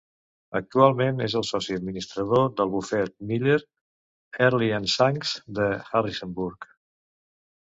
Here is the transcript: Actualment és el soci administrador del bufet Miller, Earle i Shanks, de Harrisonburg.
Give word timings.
Actualment 0.59 1.19
és 1.25 1.35
el 1.39 1.43
soci 1.49 1.75
administrador 1.79 2.49
del 2.61 2.71
bufet 2.77 3.13
Miller, 3.33 3.59
Earle 4.47 4.71
i 4.71 4.91
Shanks, 4.95 5.37
de 5.61 5.69
Harrisonburg. 5.93 6.69